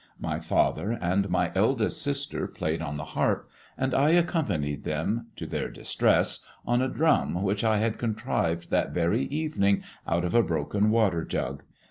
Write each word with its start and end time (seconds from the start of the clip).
My 0.19 0.39
father 0.39 0.97
and 0.99 1.29
my 1.29 1.51
eldest 1.53 2.01
sister 2.01 2.47
played 2.47 2.81
on 2.81 2.97
the 2.97 3.03
harp, 3.13 3.47
and 3.77 3.93
I 3.93 4.09
accompanied 4.09 4.83
them, 4.83 5.27
to 5.35 5.45
their 5.45 5.69
distress, 5.69 6.39
on 6.65 6.81
a 6.81 6.87
drum 6.89 7.43
which 7.43 7.63
I 7.63 7.77
had 7.77 7.99
contrived 7.99 8.71
that 8.71 8.93
very 8.95 9.25
evening 9.25 9.83
out 10.07 10.25
of 10.25 10.33
a 10.33 10.41
broken 10.41 10.89
water 10.89 11.23
jug. 11.23 11.61